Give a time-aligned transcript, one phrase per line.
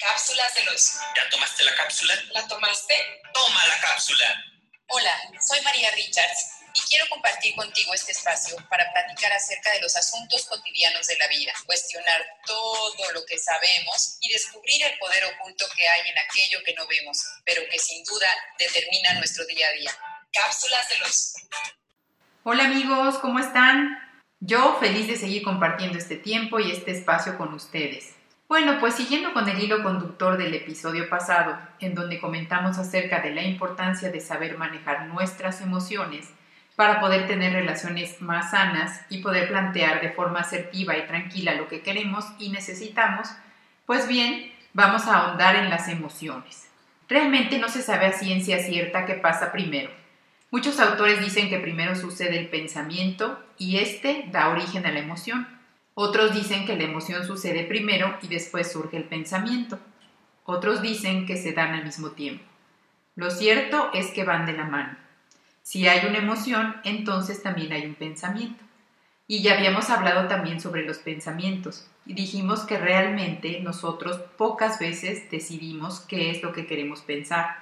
[0.00, 0.94] Cápsulas de los.
[1.16, 2.14] ¿Ya tomaste la cápsula?
[2.30, 2.94] ¿La tomaste?
[3.34, 4.44] Toma la cápsula.
[4.88, 9.96] Hola, soy María Richards y quiero compartir contigo este espacio para platicar acerca de los
[9.96, 15.66] asuntos cotidianos de la vida, cuestionar todo lo que sabemos y descubrir el poder oculto
[15.76, 18.28] que hay en aquello que no vemos, pero que sin duda
[18.58, 19.90] determina nuestro día a día.
[20.32, 21.34] Cápsulas de los.
[22.44, 23.98] Hola amigos, ¿cómo están?
[24.38, 28.17] Yo feliz de seguir compartiendo este tiempo y este espacio con ustedes.
[28.48, 33.34] Bueno, pues siguiendo con el hilo conductor del episodio pasado, en donde comentamos acerca de
[33.34, 36.30] la importancia de saber manejar nuestras emociones
[36.74, 41.68] para poder tener relaciones más sanas y poder plantear de forma asertiva y tranquila lo
[41.68, 43.28] que queremos y necesitamos,
[43.84, 46.70] pues bien, vamos a ahondar en las emociones.
[47.06, 49.90] Realmente no se sabe a ciencia cierta qué pasa primero.
[50.50, 55.57] Muchos autores dicen que primero sucede el pensamiento y este da origen a la emoción.
[56.00, 59.80] Otros dicen que la emoción sucede primero y después surge el pensamiento.
[60.44, 62.44] Otros dicen que se dan al mismo tiempo.
[63.16, 64.96] Lo cierto es que van de la mano.
[65.64, 68.62] Si hay una emoción, entonces también hay un pensamiento.
[69.26, 75.28] Y ya habíamos hablado también sobre los pensamientos y dijimos que realmente nosotros pocas veces
[75.32, 77.56] decidimos qué es lo que queremos pensar,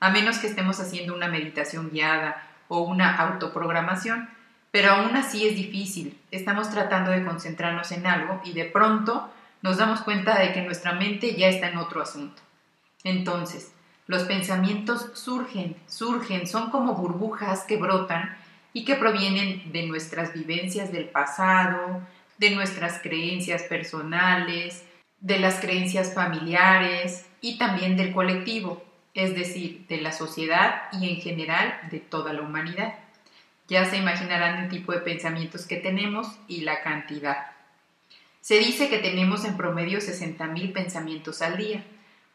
[0.00, 4.28] a menos que estemos haciendo una meditación guiada o una autoprogramación
[4.70, 6.18] pero aún así es difícil.
[6.30, 9.30] Estamos tratando de concentrarnos en algo y de pronto
[9.62, 12.40] nos damos cuenta de que nuestra mente ya está en otro asunto.
[13.04, 13.72] Entonces,
[14.06, 18.36] los pensamientos surgen, surgen, son como burbujas que brotan
[18.72, 22.00] y que provienen de nuestras vivencias del pasado,
[22.38, 24.84] de nuestras creencias personales,
[25.20, 28.82] de las creencias familiares y también del colectivo,
[29.14, 32.94] es decir, de la sociedad y en general de toda la humanidad.
[33.70, 37.52] Ya se imaginarán el tipo de pensamientos que tenemos y la cantidad.
[38.40, 41.84] Se dice que tenemos en promedio 60.000 pensamientos al día,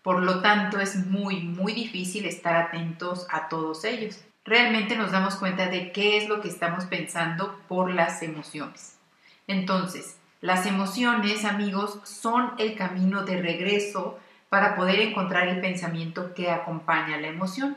[0.01, 4.23] por lo tanto es muy, muy difícil estar atentos a todos ellos.
[4.45, 8.97] Realmente nos damos cuenta de qué es lo que estamos pensando por las emociones.
[9.45, 16.49] Entonces, las emociones, amigos, son el camino de regreso para poder encontrar el pensamiento que
[16.49, 17.75] acompaña a la emoción.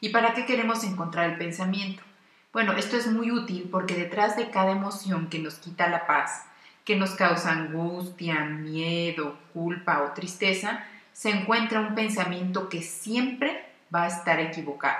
[0.00, 2.04] ¿Y para qué queremos encontrar el pensamiento?
[2.52, 6.46] Bueno, esto es muy útil porque detrás de cada emoción que nos quita la paz,
[6.84, 14.02] que nos causa angustia, miedo, culpa o tristeza, se encuentra un pensamiento que siempre va
[14.02, 14.98] a estar equivocado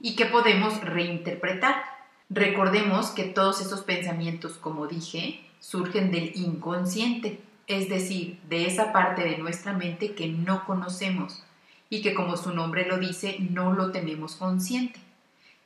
[0.00, 1.84] y que podemos reinterpretar.
[2.30, 9.22] Recordemos que todos esos pensamientos, como dije, surgen del inconsciente, es decir, de esa parte
[9.22, 11.44] de nuestra mente que no conocemos
[11.90, 14.98] y que como su nombre lo dice, no lo tenemos consciente.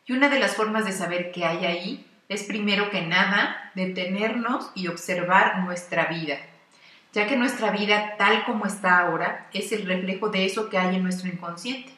[0.07, 4.71] Y una de las formas de saber qué hay ahí es primero que nada detenernos
[4.75, 6.39] y observar nuestra vida,
[7.13, 10.97] ya que nuestra vida tal como está ahora es el reflejo de eso que hay
[10.97, 11.93] en nuestro inconsciente.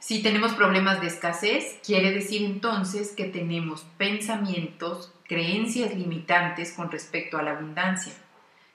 [0.00, 7.38] Si tenemos problemas de escasez, quiere decir entonces que tenemos pensamientos, creencias limitantes con respecto
[7.38, 8.12] a la abundancia.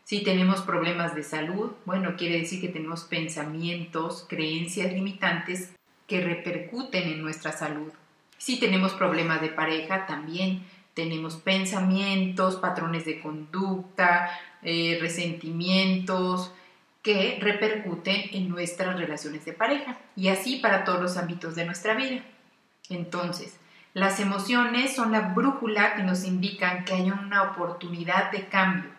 [0.04, 5.72] Si tenemos problemas de salud, bueno, quiere decir que tenemos pensamientos, creencias limitantes
[6.08, 7.92] que repercuten en nuestra salud.
[8.44, 16.54] Si tenemos problemas de pareja, también tenemos pensamientos, patrones de conducta, eh, resentimientos
[17.02, 21.94] que repercuten en nuestras relaciones de pareja y así para todos los ámbitos de nuestra
[21.94, 22.22] vida.
[22.90, 23.58] Entonces,
[23.94, 28.92] las emociones son la brújula que nos indican que hay una oportunidad de cambio.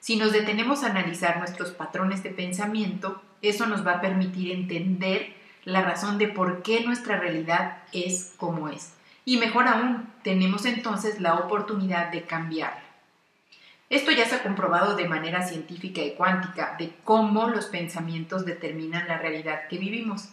[0.00, 5.35] Si nos detenemos a analizar nuestros patrones de pensamiento, eso nos va a permitir entender
[5.66, 8.94] la razón de por qué nuestra realidad es como es.
[9.24, 12.84] Y mejor aún, tenemos entonces la oportunidad de cambiarla.
[13.90, 19.08] Esto ya se ha comprobado de manera científica y cuántica de cómo los pensamientos determinan
[19.08, 20.28] la realidad que vivimos.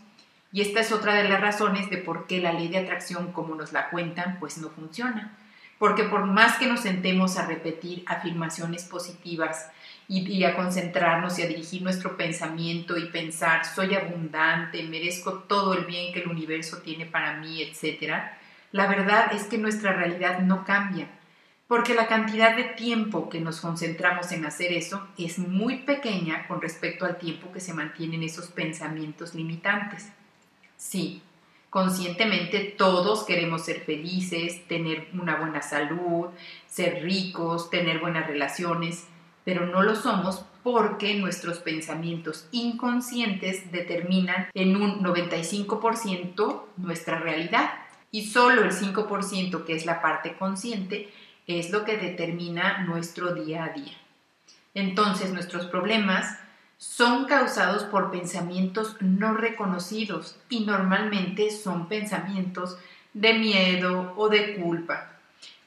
[0.52, 3.56] Y esta es otra de las razones de por qué la ley de atracción, como
[3.56, 5.36] nos la cuentan, pues no funciona.
[5.80, 9.70] Porque por más que nos sentemos a repetir afirmaciones positivas
[10.08, 15.86] y, a concentrarnos y a dirigir nuestro pensamiento y pensar, soy abundante, merezco todo el
[15.86, 18.14] bien que el universo tiene para mí, etc.,
[18.72, 21.08] la verdad es que nuestra realidad no cambia,
[21.68, 26.60] porque la cantidad de tiempo que nos concentramos en hacer eso es muy pequeña con
[26.60, 30.10] respecto al tiempo que se mantienen esos pensamientos limitantes.
[30.76, 31.22] Sí,
[31.74, 36.28] conscientemente todos queremos ser felices, tener una buena salud,
[36.68, 39.08] ser ricos, tener buenas relaciones,
[39.44, 47.72] pero no lo somos porque nuestros pensamientos inconscientes determinan en un 95% nuestra realidad
[48.12, 51.10] y solo el 5%, que es la parte consciente,
[51.48, 53.98] es lo que determina nuestro día a día.
[54.76, 56.38] Entonces nuestros problemas
[56.84, 62.78] son causados por pensamientos no reconocidos y normalmente son pensamientos
[63.14, 65.14] de miedo o de culpa.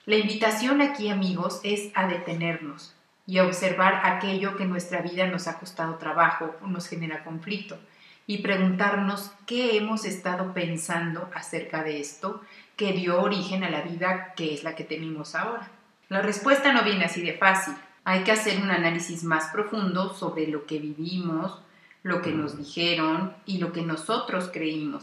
[0.04, 2.94] La invitación aquí, amigos, es a detenernos
[3.26, 7.24] y a observar aquello que en nuestra vida nos ha costado trabajo o nos genera
[7.24, 7.78] conflicto
[8.26, 12.42] y preguntarnos qué hemos estado pensando acerca de esto
[12.76, 15.70] que dio origen a la vida que es la que tenemos ahora.
[16.10, 17.74] La respuesta no viene así de fácil.
[18.08, 21.58] Hay que hacer un análisis más profundo sobre lo que vivimos,
[22.04, 25.02] lo que nos dijeron y lo que nosotros creímos.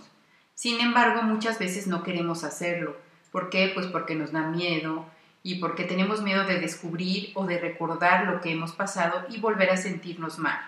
[0.55, 2.95] Sin embargo, muchas veces no queremos hacerlo.
[3.29, 3.69] ¿Por qué?
[3.73, 5.05] Pues porque nos da miedo
[5.43, 9.71] y porque tenemos miedo de descubrir o de recordar lo que hemos pasado y volver
[9.71, 10.61] a sentirnos mal.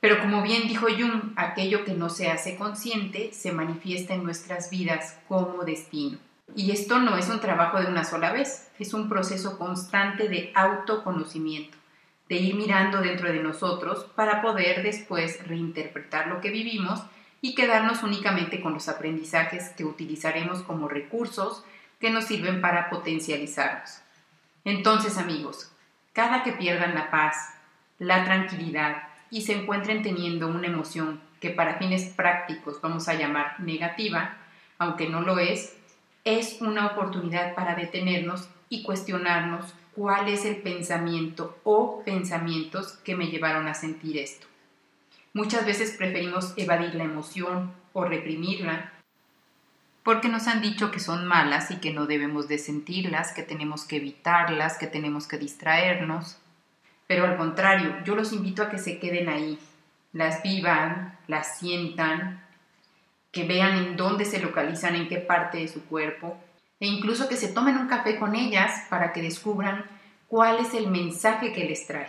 [0.00, 4.68] Pero como bien dijo Jung, aquello que no se hace consciente se manifiesta en nuestras
[4.68, 6.18] vidas como destino.
[6.54, 10.52] Y esto no es un trabajo de una sola vez, es un proceso constante de
[10.54, 11.76] autoconocimiento,
[12.28, 17.02] de ir mirando dentro de nosotros para poder después reinterpretar lo que vivimos
[17.40, 21.64] y quedarnos únicamente con los aprendizajes que utilizaremos como recursos
[22.00, 24.00] que nos sirven para potencializarnos.
[24.64, 25.72] Entonces, amigos,
[26.12, 27.54] cada que pierdan la paz,
[27.98, 33.60] la tranquilidad y se encuentren teniendo una emoción que para fines prácticos vamos a llamar
[33.60, 34.36] negativa,
[34.78, 35.77] aunque no lo es,
[36.36, 43.28] es una oportunidad para detenernos y cuestionarnos cuál es el pensamiento o pensamientos que me
[43.28, 44.46] llevaron a sentir esto.
[45.32, 48.92] Muchas veces preferimos evadir la emoción o reprimirla
[50.08, 53.84] porque nos han dicho que son malas y que no debemos de sentirlas, que tenemos
[53.84, 56.38] que evitarlas, que tenemos que distraernos.
[57.06, 59.58] Pero al contrario, yo los invito a que se queden ahí,
[60.14, 62.42] las vivan, las sientan
[63.32, 66.36] que vean en dónde se localizan, en qué parte de su cuerpo,
[66.80, 69.84] e incluso que se tomen un café con ellas para que descubran
[70.28, 72.08] cuál es el mensaje que les trae.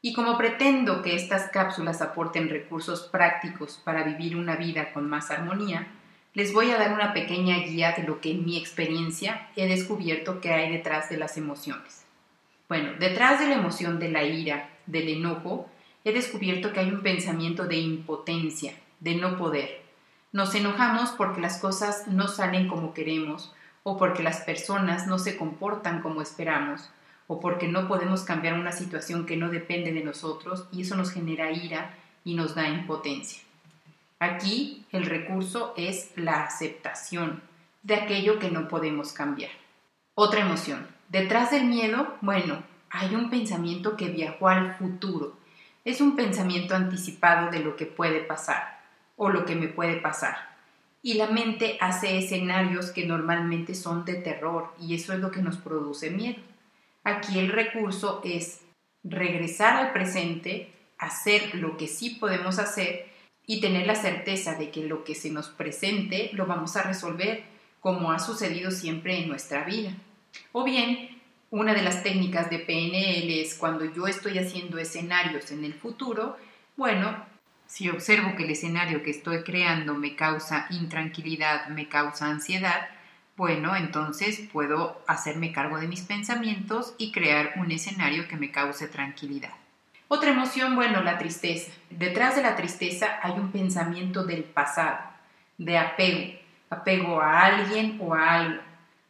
[0.00, 5.30] Y como pretendo que estas cápsulas aporten recursos prácticos para vivir una vida con más
[5.30, 5.86] armonía,
[6.34, 10.40] les voy a dar una pequeña guía de lo que en mi experiencia he descubierto
[10.40, 12.04] que hay detrás de las emociones.
[12.68, 15.70] Bueno, detrás de la emoción de la ira, del enojo,
[16.04, 19.83] he descubierto que hay un pensamiento de impotencia, de no poder,
[20.34, 23.54] nos enojamos porque las cosas no salen como queremos,
[23.84, 26.90] o porque las personas no se comportan como esperamos,
[27.28, 31.12] o porque no podemos cambiar una situación que no depende de nosotros y eso nos
[31.12, 31.94] genera ira
[32.24, 33.44] y nos da impotencia.
[34.18, 37.40] Aquí el recurso es la aceptación
[37.84, 39.52] de aquello que no podemos cambiar.
[40.16, 40.88] Otra emoción.
[41.10, 45.36] Detrás del miedo, bueno, hay un pensamiento que viajó al futuro.
[45.84, 48.73] Es un pensamiento anticipado de lo que puede pasar
[49.16, 50.54] o lo que me puede pasar.
[51.02, 55.42] Y la mente hace escenarios que normalmente son de terror y eso es lo que
[55.42, 56.40] nos produce miedo.
[57.04, 58.62] Aquí el recurso es
[59.02, 63.06] regresar al presente, hacer lo que sí podemos hacer
[63.46, 67.44] y tener la certeza de que lo que se nos presente lo vamos a resolver
[67.80, 69.92] como ha sucedido siempre en nuestra vida.
[70.52, 71.20] O bien,
[71.50, 76.36] una de las técnicas de PNL es cuando yo estoy haciendo escenarios en el futuro,
[76.76, 77.14] bueno,
[77.66, 82.88] si observo que el escenario que estoy creando me causa intranquilidad, me causa ansiedad,
[83.36, 88.86] bueno, entonces puedo hacerme cargo de mis pensamientos y crear un escenario que me cause
[88.86, 89.50] tranquilidad.
[90.06, 91.72] Otra emoción, bueno, la tristeza.
[91.90, 94.98] Detrás de la tristeza hay un pensamiento del pasado,
[95.58, 96.38] de apego,
[96.70, 98.62] apego a alguien o a algo.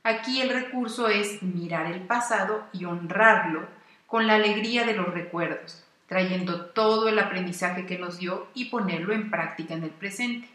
[0.04, 3.66] Aquí el recurso es mirar el pasado y honrarlo
[4.06, 9.12] con la alegría de los recuerdos trayendo todo el aprendizaje que nos dio y ponerlo
[9.12, 10.48] en práctica en el presente.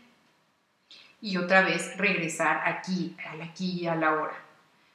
[1.20, 4.42] Y otra vez regresar aquí, al aquí y a la hora.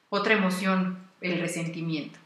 [0.08, 2.18] Otra emoción, el resentimiento.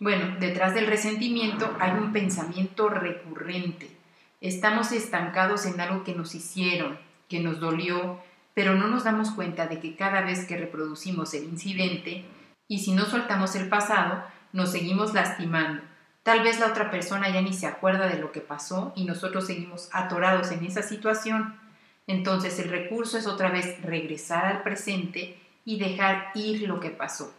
[0.00, 3.88] Bueno, detrás del resentimiento hay un pensamiento recurrente.
[4.40, 8.20] Estamos estancados en algo que nos hicieron, que nos dolió,
[8.52, 12.24] pero no nos damos cuenta de que cada vez que reproducimos el incidente,
[12.66, 15.82] y si no soltamos el pasado, nos seguimos lastimando
[16.26, 19.46] Tal vez la otra persona ya ni se acuerda de lo que pasó y nosotros
[19.46, 21.54] seguimos atorados en esa situación.
[22.08, 27.32] Entonces el recurso es otra vez regresar al presente y dejar ir lo que pasó.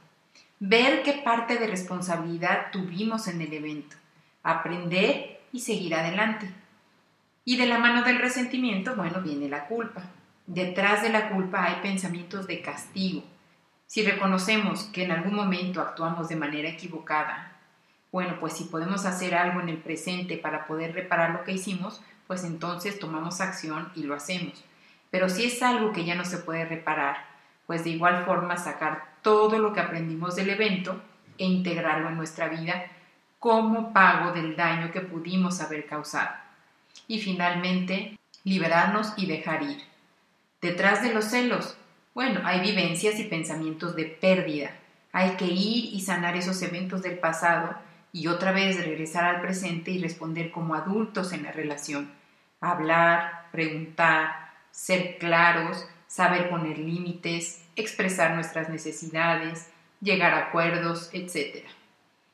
[0.62, 3.98] Ver qué parte de responsabilidad tuvimos en el evento.
[4.42, 6.50] Aprender y seguir adelante.
[7.44, 10.04] Y de la mano del resentimiento, bueno, viene la culpa.
[10.46, 13.22] Detrás de la culpa hay pensamientos de castigo.
[13.86, 17.57] Si reconocemos que en algún momento actuamos de manera equivocada,
[18.12, 22.02] bueno, pues si podemos hacer algo en el presente para poder reparar lo que hicimos,
[22.26, 24.64] pues entonces tomamos acción y lo hacemos.
[25.10, 27.26] Pero si es algo que ya no se puede reparar,
[27.66, 31.02] pues de igual forma sacar todo lo que aprendimos del evento
[31.38, 32.86] e integrarlo en nuestra vida
[33.40, 36.36] como pago del daño que pudimos haber causado.
[37.08, 39.82] Y finalmente, liberarnos y dejar ir.
[40.62, 41.78] Detrás de los celos,
[42.16, 44.72] bueno, hay vivencias y pensamientos de pérdida.
[45.12, 47.76] Hay que ir y sanar esos eventos del pasado
[48.18, 52.12] y otra vez regresar al presente y responder como adultos en la relación.
[52.60, 59.70] Hablar, preguntar, ser claros, saber poner límites, expresar nuestras necesidades,
[60.02, 61.64] llegar a acuerdos, etc.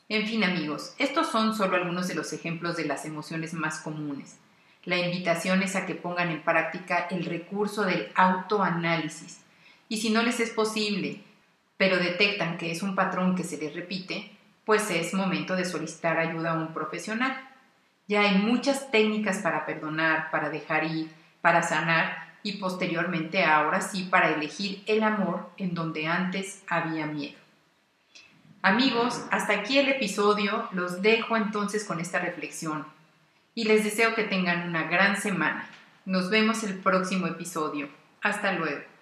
[0.08, 4.38] En fin amigos, estos son solo algunos de los ejemplos de las emociones más comunes.
[4.86, 9.42] La invitación es a que pongan en práctica el recurso del autoanálisis.
[9.90, 11.20] Y si no les es posible,
[11.75, 14.33] pero detectan que es un patrón que se les repite,
[14.65, 17.50] pues es momento de solicitar ayuda a un profesional.
[18.08, 21.10] Ya hay muchas técnicas para perdonar, para dejar ir,
[21.41, 27.38] para sanar y posteriormente ahora sí para elegir el amor en donde antes había miedo.
[28.62, 32.86] Amigos, hasta aquí el episodio, los dejo entonces con esta reflexión
[33.55, 35.67] y les deseo que tengan una gran semana.
[36.05, 37.89] Nos vemos el próximo episodio.
[38.22, 38.93] Hasta luego.